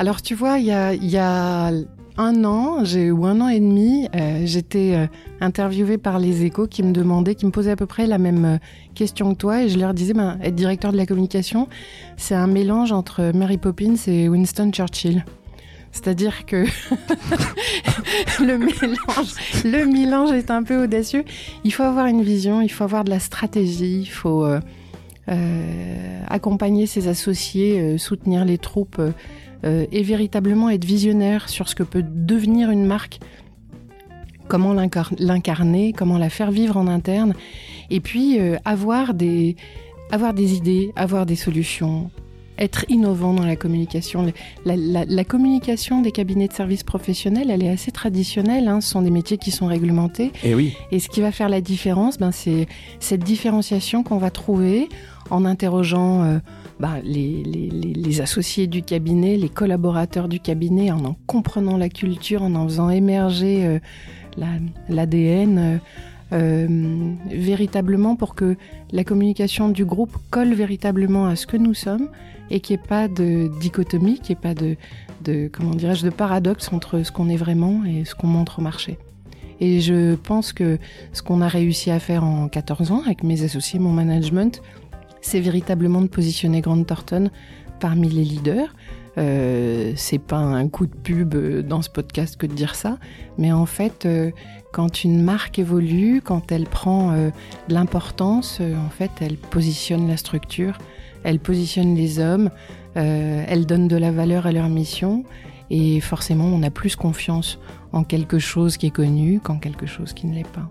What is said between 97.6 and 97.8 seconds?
de